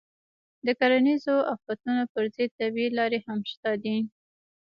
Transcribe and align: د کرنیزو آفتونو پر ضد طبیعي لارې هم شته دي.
د 0.65 0.67
کرنیزو 0.79 1.35
آفتونو 1.53 2.03
پر 2.13 2.23
ضد 2.35 2.51
طبیعي 2.59 2.89
لارې 2.97 3.19
هم 3.27 3.39
شته 3.51 3.71
دي. 3.83 3.97